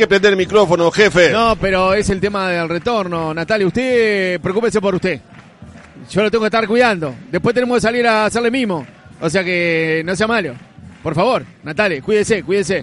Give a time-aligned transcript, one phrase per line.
[0.00, 1.30] que prender el micrófono, jefe.
[1.30, 3.34] No, pero es el tema del retorno.
[3.34, 5.20] Natalia, usted preocúpese por usted.
[6.10, 7.14] Yo lo tengo que estar cuidando.
[7.30, 8.86] Después tenemos que salir a hacerle mimo.
[9.20, 10.54] O sea que no sea malo.
[11.02, 12.82] Por favor, Natalia, cuídese, cuídese.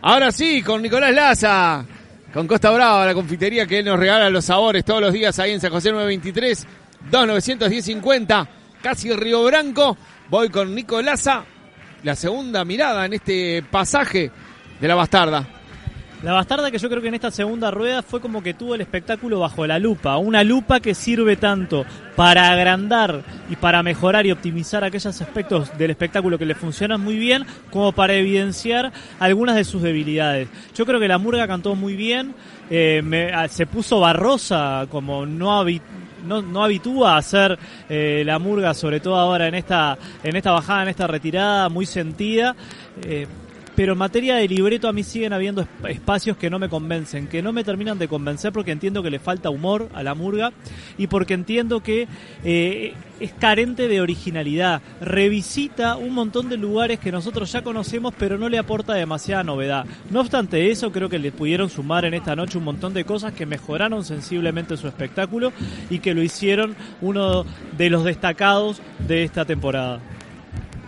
[0.00, 1.84] Ahora sí, con Nicolás Laza.
[2.32, 5.52] Con Costa Brava, la confitería que él nos regala los sabores todos los días ahí
[5.52, 6.66] en San José 923,
[7.10, 8.48] 2910 50,
[8.82, 9.98] casi Río Branco.
[10.30, 11.28] Voy con Nicolás
[12.02, 14.30] la segunda mirada en este pasaje
[14.80, 15.46] de la bastarda.
[16.24, 18.80] La bastarda que yo creo que en esta segunda rueda fue como que tuvo el
[18.80, 21.84] espectáculo bajo la lupa, una lupa que sirve tanto
[22.16, 27.18] para agrandar y para mejorar y optimizar aquellos aspectos del espectáculo que le funcionan muy
[27.18, 30.48] bien, como para evidenciar algunas de sus debilidades.
[30.74, 32.34] Yo creo que la murga cantó muy bien,
[32.70, 33.02] eh,
[33.50, 35.62] se puso barrosa como no
[36.24, 40.84] no, habitúa a hacer eh, la murga, sobre todo ahora en esta, en esta bajada,
[40.84, 42.56] en esta retirada, muy sentida.
[43.02, 43.26] Eh,
[43.76, 47.42] pero en materia de libreto a mí siguen habiendo espacios que no me convencen, que
[47.42, 50.52] no me terminan de convencer porque entiendo que le falta humor a la murga
[50.96, 52.06] y porque entiendo que
[52.44, 54.82] eh, es carente de originalidad.
[55.00, 59.86] Revisita un montón de lugares que nosotros ya conocemos pero no le aporta demasiada novedad.
[60.10, 63.32] No obstante eso, creo que le pudieron sumar en esta noche un montón de cosas
[63.32, 65.52] que mejoraron sensiblemente su espectáculo
[65.90, 67.44] y que lo hicieron uno
[67.76, 70.00] de los destacados de esta temporada.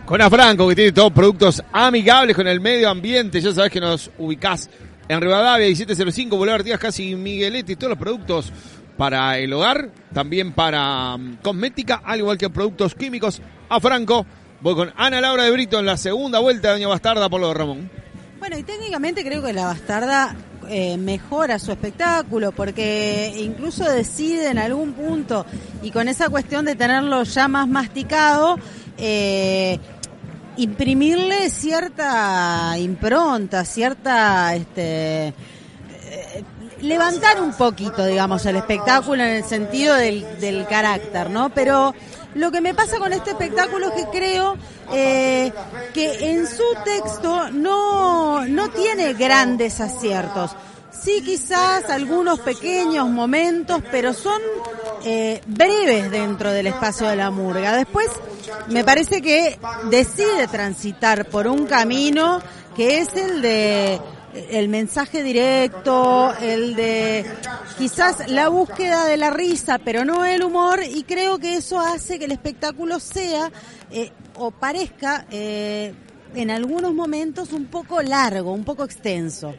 [0.07, 3.41] Con Afranco, que tiene todos productos amigables con el medio ambiente.
[3.41, 4.71] Ya sabes que nos ubicás
[5.09, 7.75] en Rivadavia, 1705, Boulevard Díaz, casi Migueletti.
[7.75, 8.53] Todos los productos
[8.97, 13.43] para el hogar, también para um, cosmética, al igual que productos químicos.
[13.69, 14.25] Afranco,
[14.61, 17.49] voy con Ana Laura de Brito en la segunda vuelta de Doña Bastarda por lo
[17.49, 17.91] de Ramón.
[18.39, 20.37] Bueno, y técnicamente creo que la Bastarda
[20.69, 25.47] eh, mejora su espectáculo porque incluso decide en algún punto
[25.83, 28.59] y con esa cuestión de tenerlo ya más masticado,
[28.99, 29.79] eh,
[30.57, 36.45] imprimirle cierta impronta, cierta este eh,
[36.81, 41.51] levantar un poquito, digamos, el espectáculo en el sentido del, del, carácter, ¿no?
[41.51, 41.95] Pero
[42.35, 44.57] lo que me pasa con este espectáculo es que creo
[44.93, 45.53] eh,
[45.95, 50.53] que en su texto no, no tiene grandes aciertos.
[50.91, 54.41] Sí, quizás algunos pequeños momentos, pero son
[55.09, 57.77] eh, breves dentro del espacio de la murga.
[57.77, 58.09] Después,
[58.67, 59.57] me parece que
[59.89, 62.41] decide transitar por un camino
[62.75, 64.01] que es el de
[64.51, 67.25] el mensaje directo, el de
[67.79, 72.19] quizás la búsqueda de la risa, pero no el humor, y creo que eso hace
[72.19, 73.51] que el espectáculo sea
[73.93, 75.95] eh, o parezca eh,
[76.35, 79.55] en algunos momentos un poco largo, un poco extenso.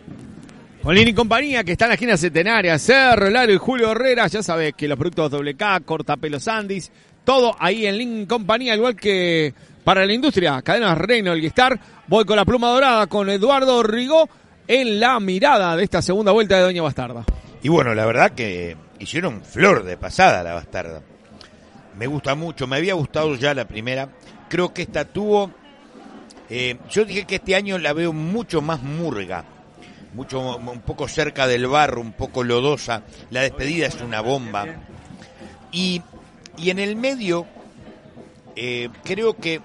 [0.84, 4.42] Molín y compañía, que está en la esquina centenaria, Cerro, Laro y Julio Herrera, ya
[4.42, 6.92] sabes que los productos WK, Cortapelo Sandys,
[7.26, 11.78] todo ahí en Link Compañía, igual que para la industria, cadenas Reino, el Guistar.
[12.08, 14.30] Voy con la pluma dorada con Eduardo Rigó
[14.68, 17.26] en la mirada de esta segunda vuelta de Doña Bastarda.
[17.64, 21.02] Y bueno, la verdad que hicieron flor de pasada la Bastarda.
[21.98, 24.10] Me gusta mucho, me había gustado ya la primera.
[24.48, 25.52] Creo que esta tuvo.
[26.50, 29.44] Eh, yo dije que este año la veo mucho más murga
[30.18, 33.04] mucho un poco cerca del barro, un poco lodosa.
[33.30, 34.66] La despedida es una bomba.
[35.72, 36.02] Y,
[36.58, 37.46] y en el medio,
[38.56, 39.62] eh, creo que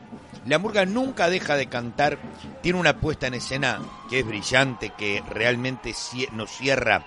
[0.47, 2.19] la murga nunca deja de cantar.
[2.61, 3.81] Tiene una puesta en escena
[4.11, 5.95] que es brillante, que realmente
[6.33, 7.07] nos cierra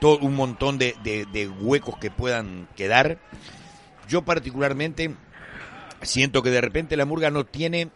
[0.00, 3.18] todo un montón de, de huecos que puedan quedar.
[4.08, 5.14] Yo particularmente
[6.00, 7.90] siento que de repente la murga no tiene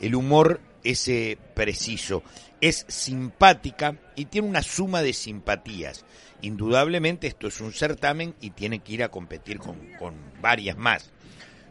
[0.00, 2.22] el humor ese preciso
[2.60, 6.04] es simpática y tiene una suma de simpatías.
[6.42, 9.76] Indudablemente esto es un certamen y tiene que ir a competir con,
[10.40, 11.10] varias más.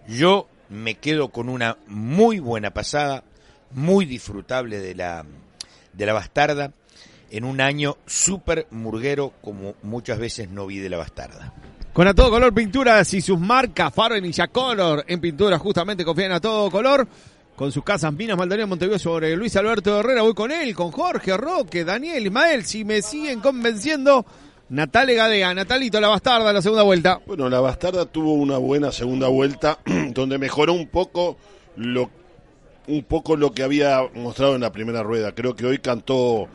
[0.08, 3.24] Yo me quedo con una muy buena pasada,
[3.72, 5.26] muy disfrutable de la,
[5.94, 6.74] de la bastarda,
[7.32, 11.54] en un año súper murguero como muchas veces no vi de la bastarda.
[11.94, 16.06] Con a todo color pinturas y sus marcas, Faro y Ninja Color en pinturas justamente
[16.06, 17.08] confían a todo color
[17.60, 20.22] con sus casas Minas Maldonado Montevideo sobre Luis Alberto Herrera.
[20.22, 22.64] Voy con él, con Jorge, Roque, Daniel, Ismael.
[22.64, 24.26] Si me siguen convenciendo,
[24.70, 27.20] Natale Gadea, Natalito la bastarda, la segunda vuelta.
[27.28, 29.80] Bueno, la bastarda tuvo una buena segunda vuelta
[30.14, 31.36] donde mejoró un poco
[31.76, 32.10] lo
[32.88, 35.36] un poco lo que había mostrado en la primera rueda.
[35.36, 36.48] Creo que hoy cantó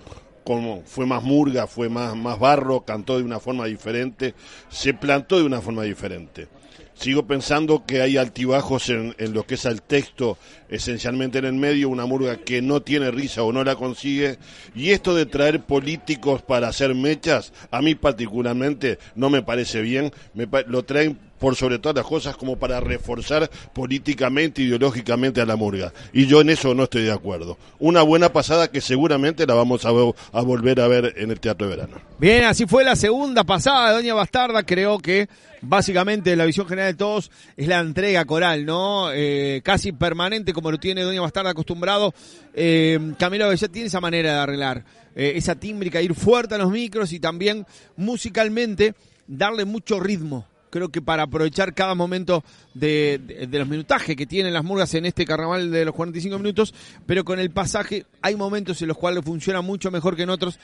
[0.43, 4.35] como fue más murga, fue más más barro, cantó de una forma diferente,
[4.71, 6.49] se plantó de una forma diferente.
[6.95, 10.39] Sigo pensando que hay altibajos en, lo que es el texto,
[10.69, 14.39] esencialmente en el medio, una murga que no tiene risa o no la consigue.
[14.75, 20.13] Y esto de traer políticos para hacer mechas, a mí particularmente no me parece bien.
[20.35, 25.57] Me, lo traen por sobre todas las cosas, como para reforzar políticamente, ideológicamente a la
[25.57, 25.93] murga.
[26.13, 27.59] Y yo en eso no estoy de acuerdo.
[27.79, 31.77] Una buena pasada que seguramente la vamos a, volver a ver en el Teatro de
[31.77, 31.97] Verano.
[32.19, 34.63] Bien, así fue la segunda pasada de Doña Bastarda.
[34.63, 35.29] Creo que
[35.61, 39.13] básicamente la visión general de todos es la entrega coral, ¿no?
[39.13, 42.15] Eh, casi permanente como lo tiene Doña Bastarda acostumbrado.
[42.55, 44.85] Eh, Camilo ya tiene esa manera de arreglar,
[45.15, 47.67] eh, esa tímbrica, ir fuerte a los micros y también
[47.97, 48.95] musicalmente
[49.27, 50.47] darle mucho ritmo.
[50.75, 52.43] Creo que para aprovechar cada momento
[52.75, 56.75] de, de, los minutajes que tienen las murgas en este carnaval de los 45 minutos,
[57.07, 60.59] pero con el pasaje hay momentos en los cuales funciona mucho mejor que en otros.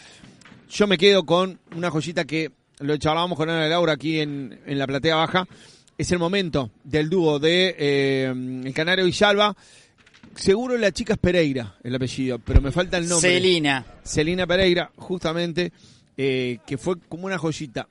[0.68, 4.78] Yo me quedo con una joyita que lo charlábamos con Ana Laura aquí en, en
[4.80, 5.46] la platea baja,
[5.96, 8.34] es el momento del dúo de eh,
[8.64, 9.56] El Canario Salva.
[10.34, 13.30] Seguro la chica es Pereira, el apellido, pero me falta el nombre.
[13.30, 13.86] Celina.
[14.02, 15.72] Celina Pereira, justamente,
[16.16, 17.86] eh, que fue como una joyita.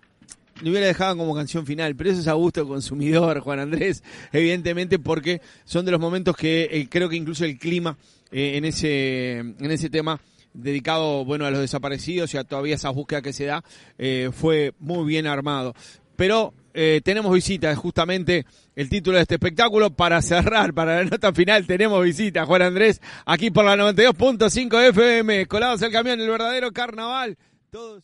[0.61, 4.99] Lo hubiera dejado como canción final, pero eso es a gusto consumidor, Juan Andrés, evidentemente,
[4.99, 7.97] porque son de los momentos que eh, creo que incluso el clima
[8.31, 10.19] eh, en ese en ese tema
[10.53, 13.63] dedicado bueno a los desaparecidos y a todavía esa búsqueda que se da
[13.97, 15.73] eh, fue muy bien armado
[16.15, 16.53] pero
[17.03, 19.89] tenemos visita, justamente el título de este espectáculo.
[19.89, 25.45] Para cerrar, para la nota final, tenemos visita, Juan Andrés, aquí por la 92.5 FM,
[25.47, 27.37] colados el camión, el verdadero carnaval.
[27.69, 27.97] Todos.